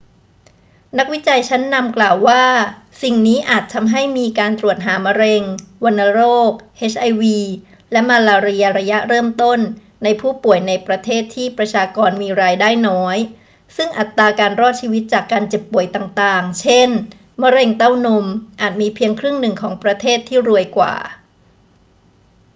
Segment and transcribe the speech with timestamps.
[0.97, 2.43] นักวิจัยชั้นนำกล่าวว่า
[3.03, 5.43] สิ่งนี้อาจทำให้มีการตรวจหามะเร็ง
[5.85, 7.39] วัณโรค เอชไอวี
[7.91, 9.59] และมาลาเรียระยะเริ่มต้น
[10.03, 13.17] ในผู้ป่วยในประเทศที่ประชากรมีรายได้น้อย
[13.75, 16.89] ซึ่งอัตราการรอดชีวิตจากการเจ็บป่วยต่าง ๆ เช่น
[17.41, 18.25] มะเร็งเต้านม
[18.61, 20.95] อาจมีเพียงครึ่งหนึ่งของประเทศที่รวยกว่า